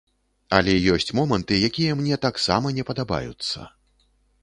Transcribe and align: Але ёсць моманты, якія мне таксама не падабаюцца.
Але 0.59 0.73
ёсць 0.93 1.13
моманты, 1.19 1.53
якія 1.69 1.99
мне 2.01 2.19
таксама 2.27 2.75
не 2.79 2.89
падабаюцца. 2.91 3.73